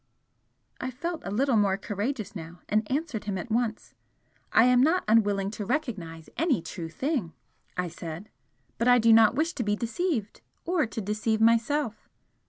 I 0.79 0.89
felt 0.89 1.21
a 1.23 1.29
little 1.29 1.57
more 1.57 1.77
courageous 1.77 2.35
now, 2.35 2.61
and 2.67 2.91
answered 2.91 3.25
him 3.25 3.37
at 3.37 3.51
once. 3.51 3.93
"I 4.51 4.63
am 4.63 4.81
not 4.81 5.03
unwilling 5.07 5.51
to 5.51 5.63
recognise 5.63 6.27
any 6.37 6.59
true 6.59 6.89
thing," 6.89 7.33
I 7.77 7.87
said 7.87 8.27
"But 8.79 8.87
I 8.87 8.97
do 8.97 9.13
not 9.13 9.35
wish 9.35 9.53
to 9.53 9.63
be 9.63 9.75
deceived 9.75 10.41
or 10.65 10.87
to 10.87 11.01
deceive 11.01 11.39
myself." 11.39 12.09